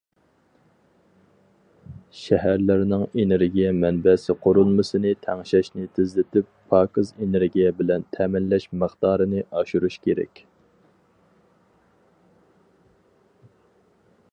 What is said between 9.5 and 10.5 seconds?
ئاشۇرۇش كېرەك.